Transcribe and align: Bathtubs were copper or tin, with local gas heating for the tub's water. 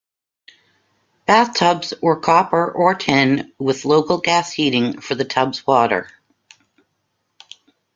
Bathtubs 1.27 1.93
were 2.01 2.19
copper 2.19 2.71
or 2.71 2.95
tin, 2.95 3.53
with 3.59 3.85
local 3.85 4.17
gas 4.17 4.51
heating 4.51 4.99
for 4.99 5.13
the 5.13 5.25
tub's 5.25 5.67
water. 5.67 6.09